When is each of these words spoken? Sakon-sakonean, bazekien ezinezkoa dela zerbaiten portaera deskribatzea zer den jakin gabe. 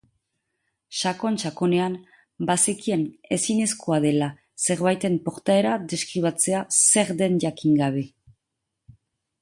Sakon-sakonean, 0.99 1.97
bazekien 2.51 3.03
ezinezkoa 3.37 4.01
dela 4.07 4.31
zerbaiten 4.67 5.21
portaera 5.29 5.77
deskribatzea 5.95 6.67
zer 6.83 7.17
den 7.23 7.41
jakin 7.47 7.81
gabe. 7.85 8.07